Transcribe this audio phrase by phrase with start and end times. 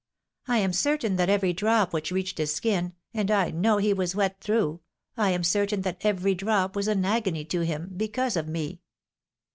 [0.47, 4.15] I am certain that every drop which reached his skin— and I know he was
[4.15, 4.79] wet through—
[5.19, 8.81] ^I am certain that every drop was an agony to him, because of me."